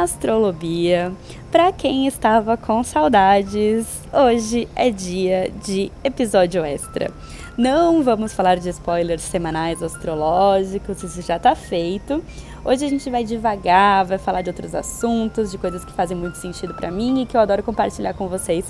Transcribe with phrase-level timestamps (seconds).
[0.00, 1.12] Astrolobia.
[1.50, 7.10] Para quem estava com saudades, hoje é dia de episódio extra.
[7.58, 12.24] Não vamos falar de spoilers semanais astrológicos, isso já está feito.
[12.64, 16.38] Hoje a gente vai devagar, vai falar de outros assuntos, de coisas que fazem muito
[16.38, 18.64] sentido para mim e que eu adoro compartilhar com vocês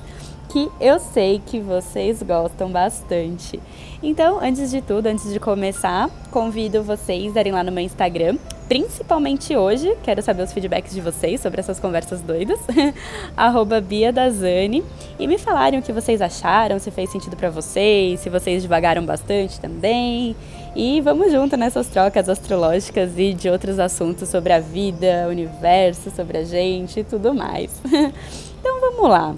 [0.48, 3.60] que eu sei que vocês gostam bastante.
[4.02, 8.36] Então, antes de tudo, antes de começar, convido vocês a irem lá no meu Instagram,
[8.68, 12.58] principalmente hoje, quero saber os feedbacks de vocês sobre essas conversas doidas,
[13.36, 14.84] arroba Bia Dazani,
[15.18, 19.04] e me falarem o que vocês acharam, se fez sentido para vocês, se vocês devagaram
[19.04, 20.34] bastante também.
[20.74, 26.10] E vamos junto nessas trocas astrológicas e de outros assuntos sobre a vida, o universo,
[26.10, 27.70] sobre a gente e tudo mais.
[27.84, 29.34] então vamos lá.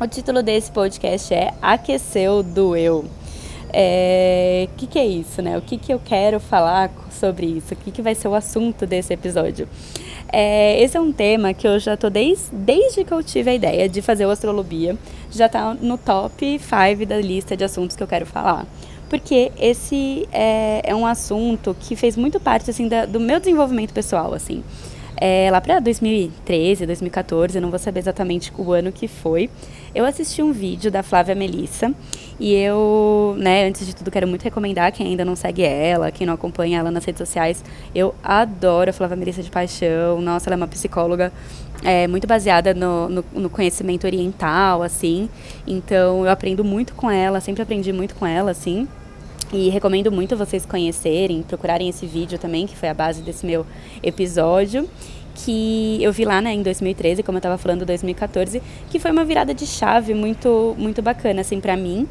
[0.00, 3.19] O título desse podcast é Aqueceu do Eu.
[3.72, 5.56] É, que, que é isso, né?
[5.56, 7.74] O que, que eu quero falar sobre isso?
[7.74, 9.68] O que, que vai ser o assunto desse episódio?
[10.32, 13.54] É, esse é um tema que eu já tô desde, desde que eu tive a
[13.54, 14.96] ideia de fazer o Astrolobia,
[15.30, 18.66] já tá no top 5 da lista de assuntos que eu quero falar.
[19.08, 23.92] Porque esse é, é um assunto que fez muito parte, assim, da, do meu desenvolvimento
[23.92, 24.62] pessoal, assim.
[25.16, 29.50] É, lá para 2013, 2014, eu não vou saber exatamente o ano que foi,
[29.94, 31.92] eu assisti um vídeo da Flávia Melissa
[32.38, 36.26] e eu, né, antes de tudo, quero muito recomendar quem ainda não segue ela, quem
[36.26, 37.62] não acompanha ela nas redes sociais.
[37.94, 40.22] Eu adoro a Flávia Melissa de paixão.
[40.22, 41.30] Nossa, ela é uma psicóloga
[41.84, 45.28] é, muito baseada no, no, no, conhecimento oriental, assim.
[45.66, 48.88] Então, eu aprendo muito com ela, sempre aprendi muito com ela, assim.
[49.52, 53.66] E recomendo muito vocês conhecerem, procurarem esse vídeo também, que foi a base desse meu
[54.02, 54.88] episódio
[55.34, 59.24] que eu vi lá né, em 2013, como eu estava falando, 2014, que foi uma
[59.24, 62.06] virada de chave muito, muito bacana assim, para mim.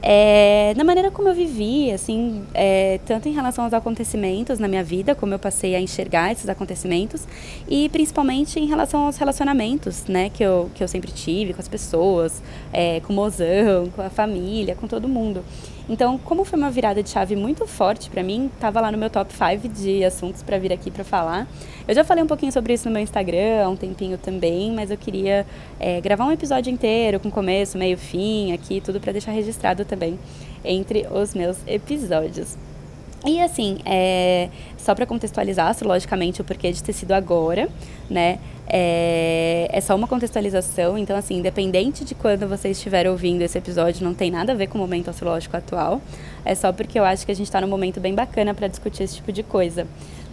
[0.00, 4.84] É, na maneira como eu vivi, assim, é, tanto em relação aos acontecimentos na minha
[4.84, 7.26] vida, como eu passei a enxergar esses acontecimentos,
[7.68, 11.66] e principalmente em relação aos relacionamentos, né, que eu, que eu sempre tive com as
[11.66, 12.40] pessoas,
[12.72, 15.42] é, com o mozão, com a família, com todo mundo.
[15.88, 19.08] Então, como foi uma virada de chave muito forte para mim, estava lá no meu
[19.08, 21.48] top 5 de assuntos para vir aqui para falar.
[21.86, 24.90] Eu já falei um pouquinho sobre isso no meu Instagram há um tempinho também, mas
[24.90, 25.46] eu queria
[25.80, 30.18] é, gravar um episódio inteiro, com começo, meio, fim, aqui, tudo para deixar registrado também
[30.62, 32.58] entre os meus episódios.
[33.26, 37.68] E assim, é, só para contextualizar astrologicamente o porquê de ter sido agora,
[38.08, 38.38] né?
[38.70, 44.04] É, é só uma contextualização, então assim, independente de quando você estiver ouvindo esse episódio,
[44.04, 46.02] não tem nada a ver com o momento astrológico atual.
[46.44, 49.04] É só porque eu acho que a gente está num momento bem bacana para discutir
[49.04, 49.86] esse tipo de coisa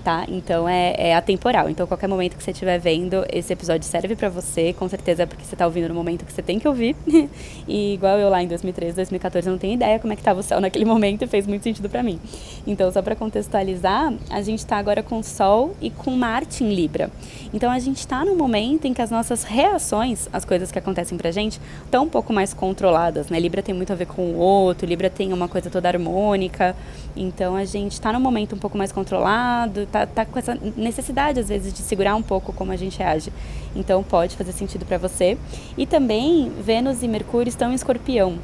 [0.06, 0.24] tá?
[0.30, 1.68] Então é, é atemporal.
[1.68, 5.26] Então, qualquer momento que você estiver vendo, esse episódio serve para você, com certeza é
[5.26, 6.96] porque você tá ouvindo no momento que você tem que ouvir.
[7.68, 10.42] e igual eu lá em 2013, 2014, eu não tenho ideia como é que tava
[10.42, 12.20] o céu naquele momento e fez muito sentido para mim.
[12.68, 17.10] Então, só para contextualizar, a gente tá agora com Sol e com Marte em Libra.
[17.52, 21.18] Então, a gente tá num momento em que as nossas reações às coisas que acontecem
[21.18, 23.40] pra gente estão um pouco mais controladas, né?
[23.40, 26.76] Libra tem muito a ver com o outro, Libra tem uma coisa toda harmônica.
[27.16, 31.40] Então, a gente tá num momento um pouco mais controlado, tá, tá com essa necessidade,
[31.40, 33.32] às vezes, de segurar um pouco como a gente age.
[33.74, 35.38] Então, pode fazer sentido para você.
[35.78, 38.38] E também, Vênus e Mercúrio estão em escorpião.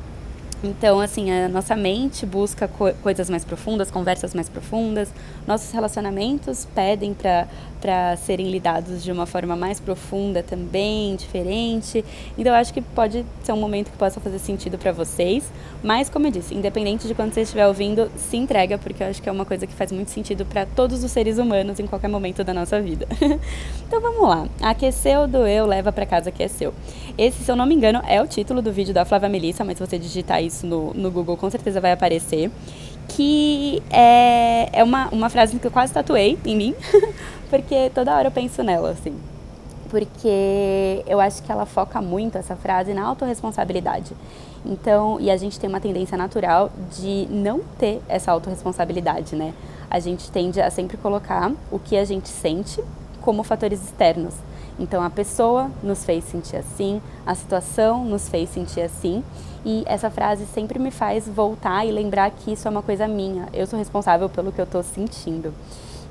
[0.64, 5.12] Então, assim, a nossa mente busca co coisas mais profundas, conversas mais profundas.
[5.48, 12.06] Nossos relacionamentos pedem para serem lidados de uma forma mais profunda também, diferente.
[12.38, 15.52] Então, acho que pode ser um momento que possa fazer sentido para vocês.
[15.82, 19.22] Mas, como eu disse, independente de quando você estiver ouvindo, se entrega, porque eu acho
[19.22, 22.08] que é uma coisa que faz muito sentido para todos os seres humanos em qualquer
[22.08, 23.08] momento da nossa vida.
[23.88, 24.48] então, vamos lá.
[24.62, 26.72] Aqueceu do eu, leva para casa que seu.
[27.18, 29.78] Esse, se eu não me engano, é o título do vídeo da Flávia Melissa, mas
[29.78, 32.52] se você digitar no, no Google, com certeza vai aparecer.
[33.08, 36.76] Que é, é uma, uma frase que eu quase tatuei em mim,
[37.50, 39.14] porque toda hora eu penso nela, assim.
[39.90, 44.14] Porque eu acho que ela foca muito essa frase na autorresponsabilidade.
[44.66, 49.54] Então, e a gente tem uma tendência natural de não ter essa autorresponsabilidade, né?
[49.90, 52.82] A gente tende a sempre colocar o que a gente sente
[53.22, 54.34] como fatores externos.
[54.80, 59.24] Então a pessoa nos fez sentir assim, a situação nos fez sentir assim,
[59.64, 63.48] e essa frase sempre me faz voltar e lembrar que isso é uma coisa minha.
[63.54, 65.54] Eu sou responsável pelo que eu estou sentindo.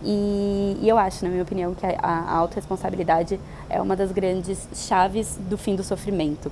[0.03, 4.69] E, e, eu acho, na minha opinião, que a, a autorresponsabilidade é uma das grandes
[4.75, 6.51] chaves do fim do sofrimento.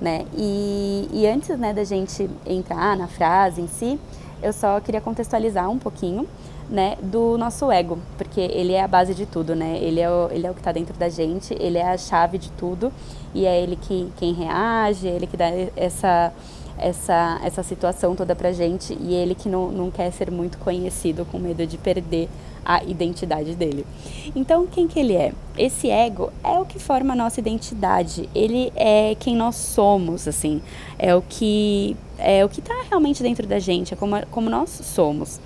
[0.00, 0.24] Né?
[0.34, 4.00] E, e antes né, da gente entrar na frase em si,
[4.42, 6.26] eu só queria contextualizar um pouquinho
[6.70, 9.76] né, do nosso ego, porque ele é a base de tudo, né?
[9.80, 12.38] Ele é o, ele é o que está dentro da gente, ele é a chave
[12.38, 12.92] de tudo
[13.34, 16.32] e é ele que quem reage, é ele que dá essa
[16.80, 21.26] essa, essa situação toda pra gente e ele que não, não quer ser muito conhecido
[21.26, 22.26] com medo de perder
[22.64, 23.86] a identidade dele.
[24.34, 25.32] Então, quem que ele é?
[25.56, 28.28] Esse ego é o que forma a nossa identidade.
[28.34, 30.62] Ele é quem nós somos, assim.
[30.98, 34.70] É o que é o que está realmente dentro da gente, é como, como nós
[34.70, 35.40] somos.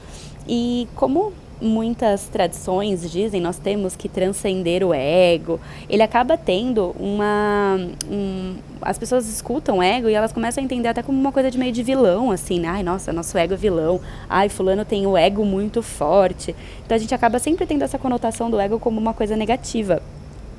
[0.46, 5.58] E como muitas tradições dizem, nós temos que transcender o ego.
[5.88, 7.76] Ele acaba tendo uma.
[8.11, 11.58] Um, as pessoas escutam ego e elas começam a entender até como uma coisa de
[11.58, 12.69] meio de vilão, assim, né?
[12.69, 14.00] Ai, nossa, nosso ego é vilão.
[14.29, 16.55] Ai, fulano tem o ego muito forte.
[16.85, 20.02] Então a gente acaba sempre tendo essa conotação do ego como uma coisa negativa.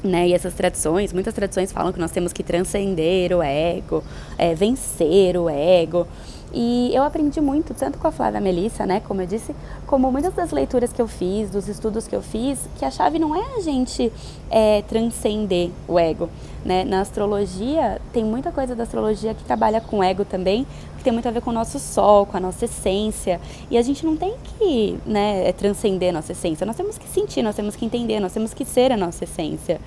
[0.06, 0.28] Né?
[0.28, 4.04] E essas tradições, muitas tradições falam que nós temos que transcender o ego,
[4.38, 6.08] é, vencer o ego.
[6.54, 9.54] E eu aprendi muito, tanto com a Flávia Melissa, né, como eu disse,
[9.86, 13.20] como muitas das leituras que eu fiz, dos estudos que eu fiz, que a chave
[13.20, 14.10] não é a gente
[14.50, 16.30] é, transcender o ego.
[16.64, 16.86] Né?
[16.86, 20.66] Na astrologia, tem muita coisa da astrologia que trabalha com ego também,
[21.06, 23.40] tem muito a ver com o nosso sol, com a nossa essência.
[23.70, 27.42] E a gente não tem que né, transcender a nossa essência, nós temos que sentir,
[27.42, 29.80] nós temos que entender, nós temos que ser a nossa essência.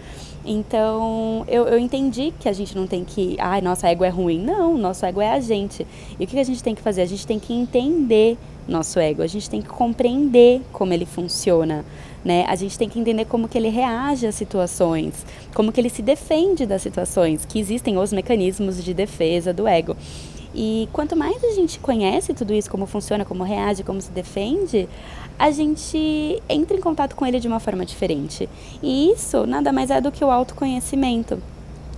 [0.45, 4.41] Então, eu, eu entendi que a gente não tem que, ai, nosso ego é ruim.
[4.41, 5.87] Não, nosso ego é a gente.
[6.19, 7.03] E o que a gente tem que fazer?
[7.03, 11.85] A gente tem que entender nosso ego, a gente tem que compreender como ele funciona.
[12.25, 12.45] Né?
[12.49, 15.25] A gente tem que entender como que ele reage às situações,
[15.55, 19.97] como que ele se defende das situações, que existem os mecanismos de defesa do ego.
[20.61, 24.89] E quanto mais a gente conhece tudo isso, como funciona, como reage, como se defende,
[25.39, 28.49] a gente entra em contato com ele de uma forma diferente.
[28.83, 31.41] E isso nada mais é do que o autoconhecimento.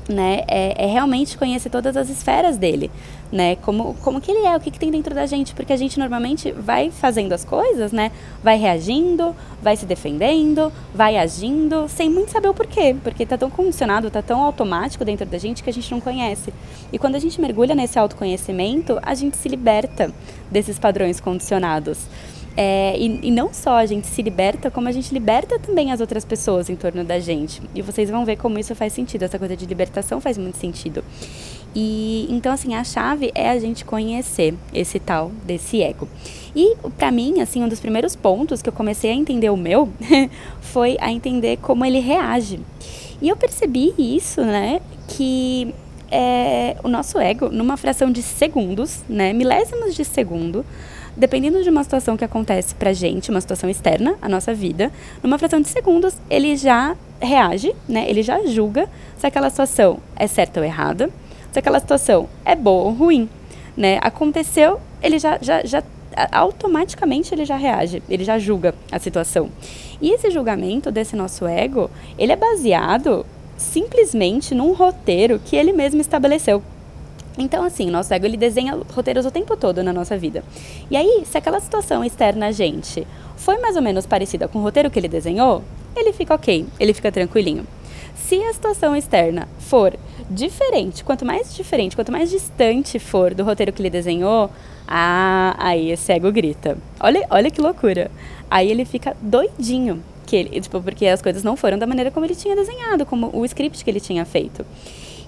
[0.08, 0.42] Né?
[0.48, 2.90] É, é, realmente conhecer todas as esferas dele,
[3.30, 3.54] né?
[3.56, 6.00] Como, como que ele é, o que, que tem dentro da gente, porque a gente
[6.00, 8.10] normalmente vai fazendo as coisas, né?
[8.42, 13.50] Vai reagindo, vai se defendendo, vai agindo, sem muito saber o porquê, porque tá tão
[13.50, 16.52] condicionado, tá tão automático dentro da gente que a gente não conhece.
[16.92, 20.12] E quando a gente mergulha nesse autoconhecimento, a gente se liberta
[20.50, 22.08] desses padrões condicionados.
[22.56, 26.00] É, e, e, não só a gente se liberta, como a gente liberta também as
[26.00, 27.62] outras pessoas em torno da gente.
[27.74, 31.04] E vocês vão ver como isso faz sentido, essa coisa de libertação faz muito sentido.
[31.74, 36.08] E então assim, a chave é a gente conhecer esse tal desse ego.
[36.54, 39.88] E para mim, assim, um dos primeiros pontos que eu comecei a entender o meu
[40.60, 42.58] foi a entender como ele reage.
[43.22, 45.74] E eu percebi isso, né, que
[46.10, 50.64] é, o nosso ego, numa fração de segundos, né, milésimos de segundo,
[51.16, 54.90] dependendo de uma situação que acontece pra gente, uma situação externa à nossa vida,
[55.22, 58.08] numa fração de segundos, ele já reage, né?
[58.08, 61.10] Ele já julga se aquela situação é certa ou errada,
[61.52, 63.28] se aquela situação é boa ou ruim,
[63.76, 63.98] né?
[64.02, 65.82] Aconteceu, ele já, já, já
[66.32, 69.50] automaticamente ele já reage, ele já julga a situação.
[70.00, 73.26] E esse julgamento desse nosso ego, ele é baseado
[73.56, 76.62] simplesmente num roteiro que ele mesmo estabeleceu.
[77.40, 80.44] Então, assim, o nosso ego ele desenha roteiros o tempo todo na nossa vida.
[80.90, 83.06] E aí, se aquela situação externa a gente
[83.36, 85.62] foi mais ou menos parecida com o roteiro que ele desenhou,
[85.96, 87.66] ele fica ok, ele fica tranquilinho.
[88.14, 89.96] Se a situação externa for
[90.30, 94.50] diferente, quanto mais diferente, quanto mais distante for do roteiro que ele desenhou,
[94.86, 96.76] ah, aí esse ego grita.
[97.00, 98.10] Olha, olha que loucura.
[98.50, 102.26] Aí ele fica doidinho, que ele, tipo, porque as coisas não foram da maneira como
[102.26, 104.64] ele tinha desenhado, como o script que ele tinha feito.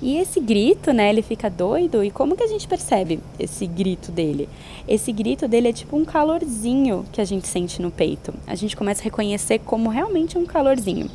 [0.02, 2.02] E esse grito, né, ele fica doido.
[2.02, 4.48] E como que a gente percebe esse grito dele?
[4.88, 8.34] Esse grito dele é tipo um calorzinho que a gente sente no peito.
[8.44, 11.08] A gente começa a reconhecer como realmente um calorzinho.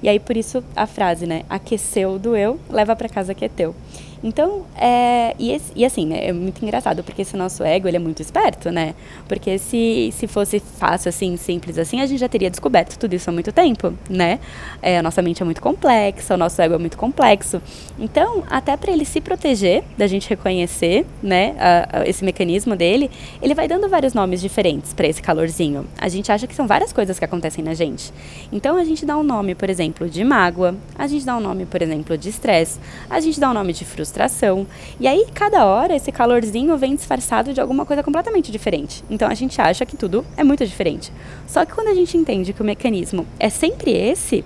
[0.00, 3.74] E aí por isso a frase, né, aqueceu, doeu, leva para casa que é teu.
[4.22, 7.96] Então, é, e, esse, e, assim, né, é muito engraçado, porque esse nosso ego, ele
[7.96, 8.94] é muito esperto, né?
[9.28, 13.30] Porque se, se fosse fácil, assim, simples assim, a gente já teria descoberto tudo isso
[13.30, 14.40] há muito tempo, né?
[14.82, 17.62] É, a nossa mente é muito complexa, o nosso ego é muito complexo.
[17.98, 23.10] Então, até para ele se proteger, da gente reconhecer, né, a, a, esse mecanismo dele,
[23.40, 25.86] ele vai dando vários nomes diferentes para esse calorzinho.
[25.96, 28.12] A gente acha que são várias coisas que acontecem na gente.
[28.50, 31.66] Então, a gente dá um nome, por exemplo, de mágoa, a gente dá um nome,
[31.66, 34.66] por exemplo, de estresse, a gente dá um nome de frustração, frustração.
[34.98, 39.04] E aí, cada hora, esse calorzinho vem disfarçado de alguma coisa completamente diferente.
[39.10, 41.12] Então, a gente acha que tudo é muito diferente.
[41.46, 44.44] Só que quando a gente entende que o mecanismo é sempre esse,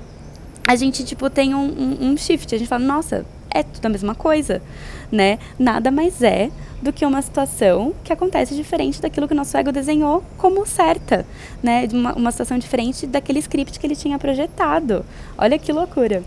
[0.66, 2.54] a gente, tipo, tem um, um, um shift.
[2.54, 4.60] A gente fala, nossa, é tudo a mesma coisa,
[5.10, 5.38] né?
[5.58, 6.50] Nada mais é
[6.80, 11.24] do que uma situação que acontece diferente daquilo que o nosso ego desenhou como certa,
[11.62, 11.88] né?
[11.92, 15.04] Uma, uma situação diferente daquele script que ele tinha projetado.
[15.38, 16.22] Olha que loucura.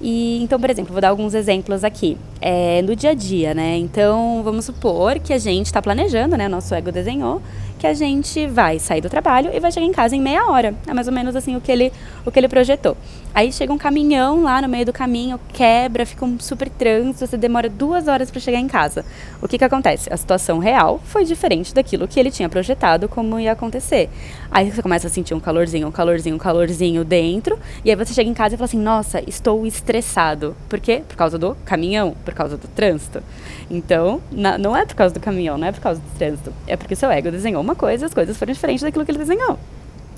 [0.00, 2.18] E então, por exemplo, vou dar alguns exemplos aqui.
[2.46, 3.78] É, no dia a dia, né?
[3.78, 6.46] Então, vamos supor que a gente está planejando, né?
[6.46, 7.40] Nosso ego desenhou
[7.78, 10.74] que a gente vai sair do trabalho e vai chegar em casa em meia hora.
[10.86, 11.92] É mais ou menos assim o que ele,
[12.24, 12.96] o que ele projetou.
[13.34, 17.36] Aí chega um caminhão lá no meio do caminho, quebra, fica um super trânsito, você
[17.36, 19.04] demora duas horas para chegar em casa.
[19.42, 20.10] O que, que acontece?
[20.12, 24.08] A situação real foi diferente daquilo que ele tinha projetado como ia acontecer.
[24.52, 28.14] Aí você começa a sentir um calorzinho, um calorzinho, um calorzinho dentro, e aí você
[28.14, 30.56] chega em casa e fala assim: Nossa, estou estressado.
[30.68, 31.02] Por quê?
[31.08, 33.22] Por causa do caminhão, por causa do trânsito.
[33.70, 36.52] Então, na, não é por causa do caminhão, não é por causa do trânsito.
[36.66, 39.58] É porque seu ego desenhou uma coisa, as coisas foram diferentes daquilo que ele desenhou.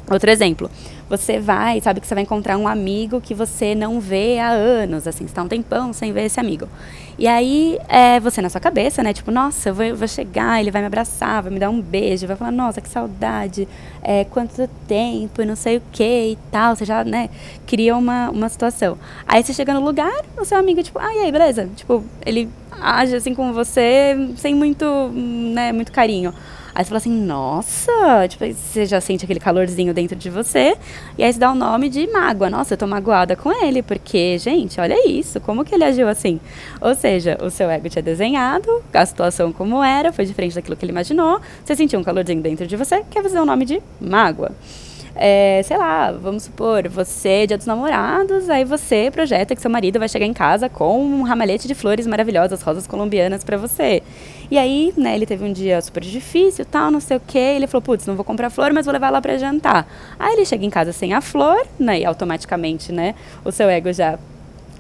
[0.08, 0.70] Outro exemplo,
[1.08, 5.06] você vai, sabe que você vai encontrar um amigo que você não vê há anos,
[5.06, 6.68] assim, está um tempão sem ver esse amigo.
[7.18, 10.70] E aí, é, você na sua cabeça, né, tipo, nossa, eu vou, vou chegar, ele
[10.70, 13.66] vai me abraçar, vai me dar um beijo, vai falar, nossa, que saudade,
[14.00, 17.28] é, quanto tempo, não sei o que e tal, você já, né,
[17.66, 18.96] cria uma, uma situação.
[19.26, 21.68] Aí você chega no lugar, o seu amigo, tipo, ah, e aí, beleza?
[21.75, 26.32] Tipo, ele age assim com você sem muito, né, muito carinho.
[26.76, 30.76] Aí você fala assim, nossa, tipo, você já sente aquele calorzinho dentro de você.
[31.16, 32.50] E aí você dá o nome de mágoa.
[32.50, 36.38] Nossa, eu tô magoada com ele, porque, gente, olha isso, como que ele agiu assim?
[36.78, 40.85] Ou seja, o seu ego tinha desenhado, a situação como era, foi diferente daquilo que
[40.85, 41.40] ele imaginou.
[41.64, 44.52] Você sentiu um calorzinho dentro de você, quer fazer o nome de mágoa.
[45.18, 49.99] É, sei lá, vamos supor, você, dia dos namorados, aí você projeta que seu marido
[49.99, 54.02] vai chegar em casa com um ramalhete de flores maravilhosas, rosas colombianas para você.
[54.50, 57.66] E aí, né, ele teve um dia super difícil, tal, não sei o que, ele
[57.66, 59.88] falou, putz, não vou comprar flor, mas vou levar lá para jantar.
[60.18, 63.90] Aí ele chega em casa sem a flor, né, e automaticamente, né, o seu ego
[63.94, 64.18] já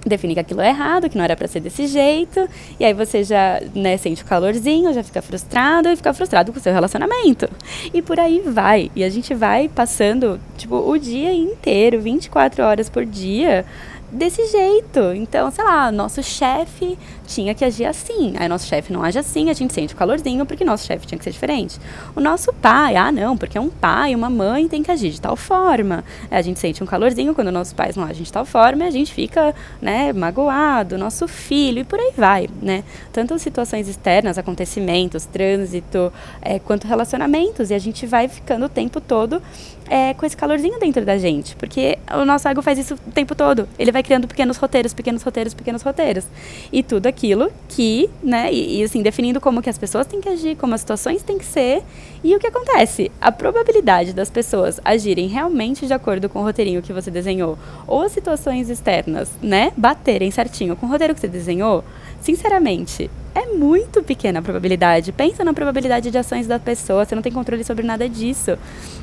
[0.08, 2.48] definir que aquilo é errado, que não era para ser desse jeito,
[2.78, 6.58] e aí você já né, sente o calorzinho, já fica frustrado e fica frustrado com
[6.58, 7.48] o seu relacionamento.
[7.92, 8.90] E por aí vai.
[8.94, 13.64] E a gente vai passando, tipo, o dia inteiro, 24 horas por dia,
[14.10, 15.00] desse jeito.
[15.14, 18.34] Então, sei lá, nosso chefe tinha que agir assim.
[18.38, 21.18] Aí nosso chefe não age assim, a gente sente o calorzinho porque nosso chefe tinha
[21.18, 21.78] que ser diferente.
[22.14, 25.20] O nosso pai, ah, não, porque é um pai, uma mãe tem que agir de
[25.20, 26.04] tal forma.
[26.30, 28.90] A gente sente um calorzinho quando nossos pais não agem de tal forma e a
[28.90, 32.84] gente fica, né, magoado, nosso filho e por aí vai, né?
[33.12, 39.00] Tanto situações externas, acontecimentos, trânsito, é, quanto relacionamentos e a gente vai ficando o tempo
[39.00, 39.42] todo
[39.88, 43.34] é, com esse calorzinho dentro da gente, porque o nosso ego faz isso o tempo
[43.34, 43.68] todo.
[43.78, 46.26] Ele vai criando pequenos roteiros, pequenos roteiros, pequenos roteiros.
[46.72, 50.28] E tudo aquilo que, né, e, e, assim, definindo como que as pessoas têm que
[50.28, 51.82] agir, como as situações têm que ser,
[52.22, 53.10] e o que acontece?
[53.20, 58.02] A probabilidade das pessoas agirem realmente de acordo com o roteirinho que você desenhou, ou
[58.02, 61.84] as situações externas, né, baterem certinho com o roteiro que você desenhou,
[62.20, 65.12] sinceramente, é muito pequena a probabilidade.
[65.12, 68.56] Pensa na probabilidade de ações da pessoa, você não tem controle sobre nada disso,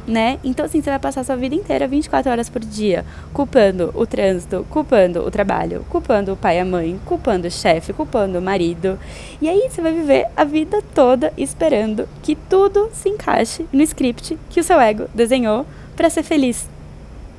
[0.08, 0.40] né?
[0.44, 4.66] Então, assim, você vai passar sua vida inteira, 24 horas por dia, culpando o trânsito,
[4.72, 8.98] culpando o trabalho, culpando o pai e a mãe, culpando o chefe, culpando o marido.
[9.40, 14.36] E aí você vai viver a vida toda esperando que tudo se encaixe no script
[14.50, 15.64] que o seu ego desenhou
[15.96, 16.68] para ser feliz.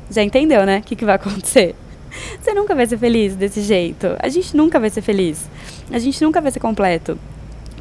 [0.09, 0.79] Já entendeu, né?
[0.79, 1.75] O que, que vai acontecer?
[2.41, 4.17] Você nunca vai ser feliz desse jeito.
[4.19, 5.49] A gente nunca vai ser feliz.
[5.91, 7.19] A gente nunca vai ser completo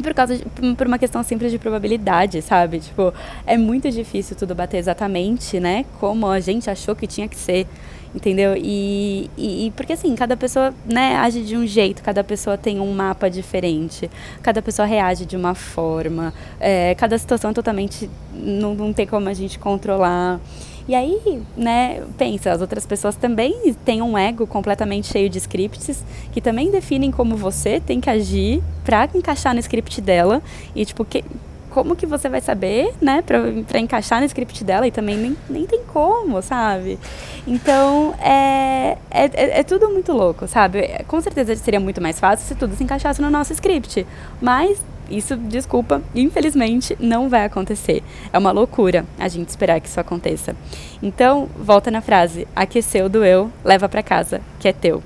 [0.02, 0.44] por causa de,
[0.76, 2.80] por uma questão simples de probabilidade, sabe?
[2.80, 3.14] Tipo,
[3.46, 5.86] é muito difícil tudo bater exatamente, né?
[6.00, 7.68] Como a gente achou que tinha que ser,
[8.16, 8.56] entendeu?
[8.58, 12.92] E, e, porque assim, cada pessoa, né, age de um jeito, cada pessoa tem um
[12.94, 14.10] mapa diferente,
[14.42, 19.30] cada pessoa reage de uma forma, é, cada situação é totalmente não, não tem como
[19.30, 20.40] a gente controlar.
[20.88, 26.04] E aí, né, pensa, as outras pessoas também têm um ego completamente cheio de scripts
[26.32, 30.42] que também definem como você tem que agir para encaixar no script dela.
[30.76, 31.24] E tipo, que,
[31.70, 35.66] como que você vai saber, né, para encaixar no script dela e também nem, nem
[35.66, 37.00] tem como, sabe?
[37.48, 40.88] Então, é, é, é, é tudo muito louco, sabe?
[41.08, 44.06] Com certeza seria muito mais fácil se tudo se encaixasse no nosso script,
[44.42, 48.04] mas isso, desculpa, infelizmente não vai acontecer.
[48.32, 50.56] É uma loucura a gente esperar que isso aconteça.
[51.02, 55.04] Então, volta na frase: aqueceu, doeu, leva para casa, que é teu.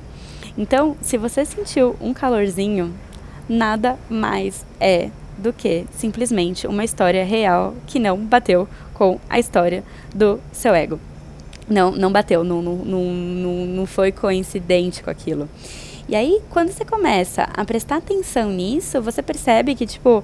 [0.58, 2.94] Então, se você sentiu um calorzinho,
[3.48, 9.84] nada mais é do que simplesmente uma história real que não bateu com a história
[10.13, 11.00] do seu ego.
[11.70, 15.48] Não, não bateu, não, não, não, não foi coincidente com aquilo.
[16.08, 20.24] E aí, quando você começa a prestar atenção nisso, você percebe que, tipo,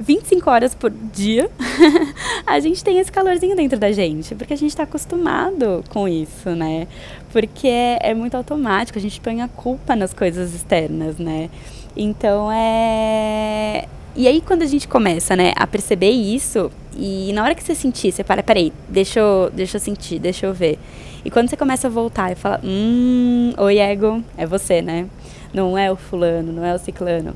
[0.00, 1.50] 25 horas por dia,
[2.46, 6.50] a gente tem esse calorzinho dentro da gente, porque a gente está acostumado com isso,
[6.50, 6.86] né?
[7.30, 11.50] Porque é, muito automático, a gente põe a culpa nas coisas externas, né?
[11.96, 13.86] Então é.
[14.16, 17.74] E aí, quando a gente começa, né, a perceber isso, e na hora que você
[17.74, 20.78] sentir, você para, peraí, deixa eu, deixa eu sentir, deixa eu ver.
[21.24, 25.06] E quando você começa a voltar e fala, hum, oi ego, é você, né?
[25.52, 27.34] Não é o fulano, não é o ciclano.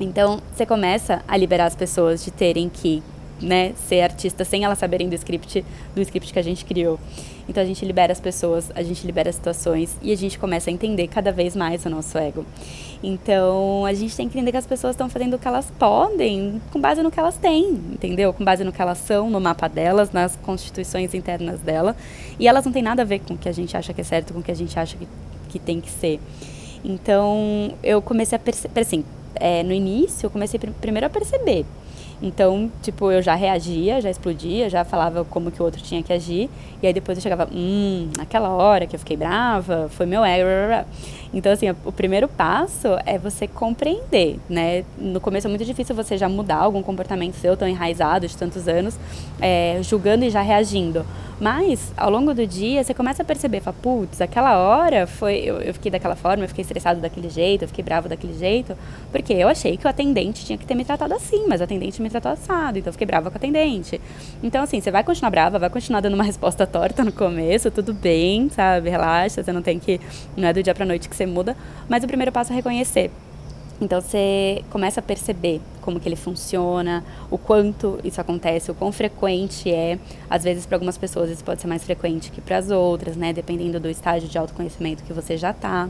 [0.00, 3.02] Então, você começa a liberar as pessoas de terem que
[3.42, 6.98] né, ser artista sem elas saberem do script, do script que a gente criou.
[7.48, 10.70] Então a gente libera as pessoas, a gente libera as situações e a gente começa
[10.70, 12.46] a entender cada vez mais o nosso ego.
[13.02, 16.62] Então a gente tem que entender que as pessoas estão fazendo o que elas podem
[16.72, 18.32] com base no que elas têm, entendeu?
[18.32, 21.96] Com base no que elas são, no mapa delas, nas constituições internas dela.
[22.38, 24.04] E elas não têm nada a ver com o que a gente acha que é
[24.04, 25.08] certo, com o que a gente acha que,
[25.48, 26.20] que tem que ser.
[26.84, 29.04] Então eu comecei a perceber, assim,
[29.36, 31.64] é, no início eu comecei pr primeiro a perceber
[32.22, 36.12] então, tipo, eu já reagia, já explodia, já falava como que o outro tinha que
[36.12, 36.48] agir.
[36.80, 40.86] E aí depois eu chegava, hum, naquela hora que eu fiquei brava, foi meu erro.
[41.34, 44.84] Então, assim, o primeiro passo é você compreender, né?
[44.96, 48.68] No começo é muito difícil você já mudar algum comportamento seu tão enraizado de tantos
[48.68, 48.96] anos,
[49.40, 51.04] é, julgando e já reagindo.
[51.42, 55.60] Mas, ao longo do dia, você começa a perceber, fala, putz, aquela hora foi, eu,
[55.60, 58.76] eu fiquei daquela forma, eu fiquei estressado daquele jeito, eu fiquei bravo daquele jeito,
[59.10, 62.00] porque eu achei que o atendente tinha que ter me tratado assim, mas o atendente
[62.00, 64.00] me tratou assado, então fiquei brava com o atendente.
[64.42, 67.92] Então, assim, você vai continuar brava, vai continuar dando uma resposta torta no começo, tudo
[67.92, 68.90] bem, sabe?
[68.90, 70.00] Relaxa, você não tem que,
[70.36, 71.56] não é do dia pra noite que você muda,
[71.88, 73.10] mas o primeiro passo é reconhecer
[73.82, 78.92] então você começa a perceber como que ele funciona, o quanto isso acontece, o quão
[78.92, 79.98] frequente é.
[80.30, 83.32] Às vezes para algumas pessoas isso pode ser mais frequente que para as outras, né,
[83.32, 85.88] dependendo do estágio de autoconhecimento que você já está.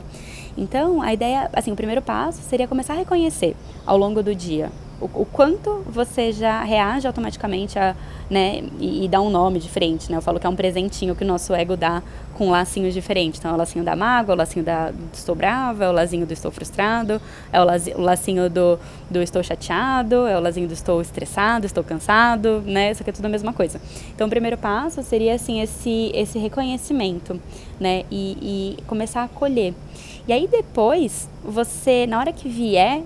[0.57, 4.71] Então, a ideia, assim, o primeiro passo seria começar a reconhecer ao longo do dia
[5.03, 7.95] o, o quanto você já reage automaticamente a,
[8.29, 10.17] né, e, e, dá um nome diferente, né?
[10.17, 12.01] Eu falo que é um presentinho que o nosso ego dá
[12.35, 13.39] com lacinhos diferentes.
[13.39, 16.25] Então, é o lacinho da mágoa, o lacinho da do estou brava, é o lacinho
[16.25, 18.79] do estou frustrado, é o lacinho do,
[19.09, 22.91] do estou chateado, é o lacinho do estou estressado, estou cansado, né?
[22.91, 23.79] Isso aqui é tudo a mesma coisa.
[24.15, 27.39] Então, o primeiro passo seria, assim, esse, esse reconhecimento,
[27.79, 28.05] né?
[28.09, 29.73] E, e começar a acolher.
[30.27, 33.03] E aí, depois, você, na hora que vier,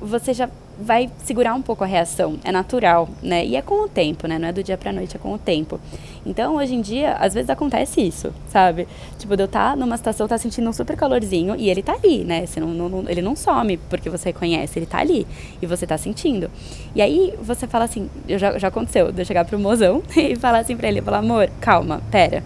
[0.00, 0.48] você já
[0.80, 3.44] vai segurar um pouco a reação, é natural, né?
[3.44, 4.38] E é com o tempo, né?
[4.38, 5.78] Não é do dia pra noite, é com o tempo.
[6.24, 8.88] Então, hoje em dia, às vezes acontece isso, sabe?
[9.18, 11.92] Tipo, de eu estar tá numa situação, tá sentindo um super calorzinho e ele tá
[11.92, 12.46] ali, né?
[12.46, 15.26] Você não, não, ele não some porque você reconhece, ele tá ali
[15.60, 16.50] e você tá sentindo.
[16.94, 20.60] E aí você fala assim, já, já aconteceu, de eu chegar pro mozão e falar
[20.60, 22.42] assim pra ele, falar, amor, calma, pera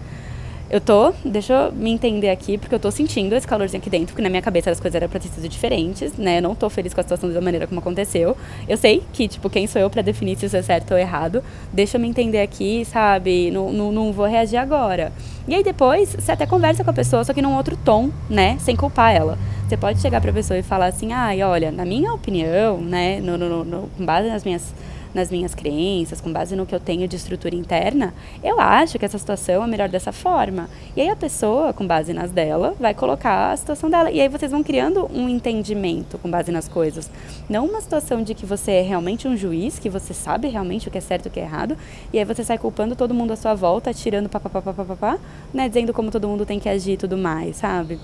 [0.69, 4.07] eu tô, deixa eu me entender aqui, porque eu tô sentindo esse calorzinho aqui dentro,
[4.07, 6.39] porque na minha cabeça as coisas eram pra ter sido diferentes, né?
[6.39, 8.35] Eu não tô feliz com a situação da maneira como aconteceu.
[8.67, 11.43] Eu sei que, tipo, quem sou eu para definir se isso é certo ou errado.
[11.71, 13.51] Deixa eu me entender aqui, sabe?
[13.51, 15.13] Não, não, não vou reagir agora.
[15.47, 18.57] E aí depois, você até conversa com a pessoa, só que num outro tom, né?
[18.59, 19.37] Sem culpar ela.
[19.67, 23.19] Você pode chegar pra pessoa e falar assim, ai, olha, na minha opinião, né?
[23.19, 24.73] No, no, no, com base nas minhas
[25.15, 29.05] nas minhas crenças, com base no que eu tenho de estrutura interna, eu acho que
[29.05, 30.69] essa situação é melhor dessa forma.
[30.95, 34.11] E aí a pessoa, com base nas dela, vai colocar a situação dela.
[34.11, 37.09] E aí vocês vão criando um entendimento com base nas coisas.
[37.49, 40.91] Não uma situação de que você é realmente um juiz, que você sabe realmente o
[40.91, 41.77] que é certo e o que é errado,
[42.11, 45.17] e aí você sai culpando todo mundo à sua volta, tirando papapá,
[45.53, 47.97] né, dizendo como todo mundo tem que agir e tudo mais, sabe?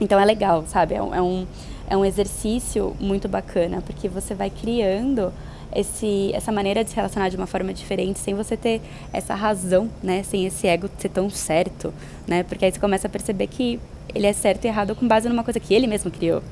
[0.00, 0.94] Então é legal, sabe?
[0.94, 1.46] É um, é um,
[1.88, 5.32] é um exercício muito bacana, porque você vai criando
[5.74, 8.80] esse, essa maneira de se relacionar de uma forma diferente, sem você ter
[9.12, 10.22] essa razão, né?
[10.22, 11.92] Sem esse ego ser tão certo,
[12.26, 12.42] né?
[12.42, 13.78] Porque aí você começa a perceber que
[14.14, 16.42] ele é certo e errado com base numa coisa que ele mesmo criou.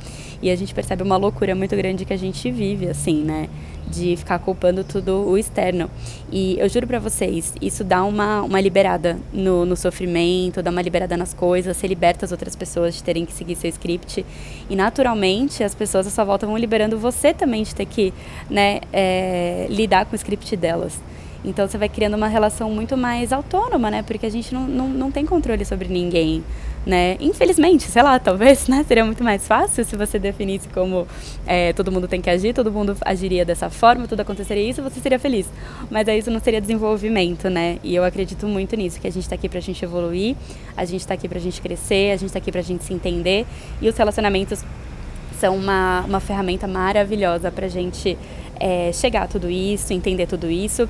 [0.43, 3.49] E a gente percebe uma loucura muito grande que a gente vive, assim, né?
[3.89, 5.89] De ficar culpando tudo o externo.
[6.31, 10.83] E eu juro para vocês, isso dá uma, uma liberada no, no sofrimento, dá uma
[10.83, 14.25] liberada nas coisas, você liberta as outras pessoas de terem que seguir seu script.
[14.69, 18.13] E naturalmente as pessoas à sua volta vão liberando você também de ter que
[18.51, 20.99] né, é, lidar com o script delas.
[21.45, 24.03] Então você vai criando uma relação muito mais autônoma, né?
[24.03, 26.45] Porque a gente não, não, não tem controle sobre ninguém,
[26.87, 27.17] né?
[27.21, 28.85] Infelizmente, sei lá, talvez, né?
[28.87, 31.07] Seria muito mais fácil se você definisse como
[31.47, 35.01] é, todo mundo tem que agir, todo mundo agiria dessa forma, tudo aconteceria isso, você
[35.01, 35.47] seria feliz.
[35.91, 37.79] Mas aí isso não seria desenvolvimento, né?
[37.83, 40.37] E eu acredito muito nisso, que a gente está aqui pra gente evoluir,
[40.77, 43.47] a gente está aqui pra gente crescer, a gente está aqui pra gente se entender
[43.81, 44.65] e os relacionamentos
[45.41, 48.17] são uma, uma ferramenta maravilhosa pra gente
[48.61, 50.89] é, chegar a tudo isso, entender tudo isso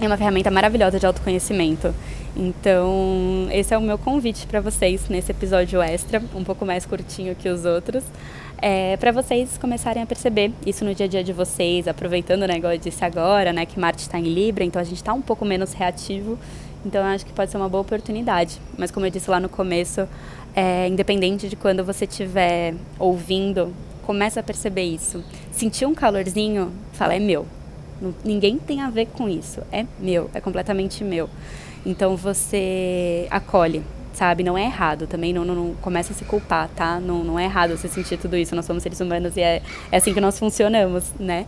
[0.00, 1.94] é uma ferramenta maravilhosa de autoconhecimento.
[2.36, 7.34] Então, esse é o meu convite para vocês nesse episódio extra, um pouco mais curtinho
[7.34, 8.04] que os outros,
[8.60, 12.56] é, para vocês começarem a perceber isso no dia a dia de vocês, aproveitando, né,
[12.56, 15.22] igual eu disse agora, né, que Marte está em Libra, então a gente está um
[15.22, 16.38] pouco menos reativo,
[16.84, 18.60] então eu acho que pode ser uma boa oportunidade.
[18.76, 20.08] Mas como eu disse lá no começo,
[20.54, 25.24] é, independente de quando você estiver ouvindo, começa a perceber isso.
[25.50, 27.46] Sentir um calorzinho, fala, é meu,
[28.24, 29.60] ninguém tem a ver com isso.
[29.72, 31.28] É meu, é completamente meu.
[31.84, 33.82] Então você acolhe,
[34.12, 34.42] sabe?
[34.42, 36.98] Não é errado também, não, não, não, começa a se culpar, tá?
[37.00, 39.96] Não, não é errado você sentir tudo isso, nós somos seres humanos e é, é
[39.96, 41.46] assim que nós funcionamos, né?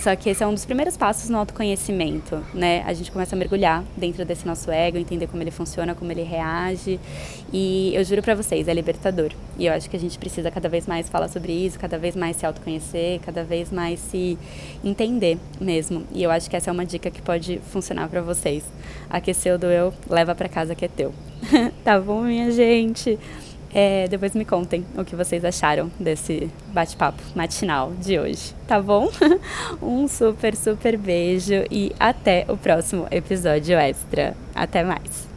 [0.00, 2.82] Só que esse é um dos primeiros passos no autoconhecimento, né?
[2.86, 6.22] A gente começa a mergulhar dentro desse nosso ego, entender como ele funciona, como ele
[6.22, 6.98] reage.
[7.52, 9.30] E eu juro para vocês, é libertador.
[9.58, 12.16] E eu acho que a gente precisa cada vez mais falar sobre isso, cada vez
[12.16, 14.38] mais se autoconhecer, cada vez mais se
[14.82, 16.04] entender mesmo.
[16.12, 18.64] E eu acho que essa é uma dica que pode funcionar para vocês.
[19.10, 21.12] Aqueceu do eu, leva para casa que é teu.
[21.84, 23.18] tá bom, minha gente?
[23.72, 29.08] É, depois me contem o que vocês acharam desse bate-papo matinal de hoje, tá bom?
[29.80, 34.36] um super, super beijo e até o próximo episódio extra.
[34.54, 35.29] Até mais!